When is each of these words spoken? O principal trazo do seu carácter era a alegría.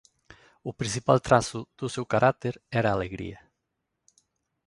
O 0.69 0.71
principal 0.79 1.19
trazo 1.27 1.59
do 1.79 1.87
seu 1.95 2.03
carácter 2.13 2.53
era 2.79 2.89
a 2.89 2.95
alegría. 2.97 3.39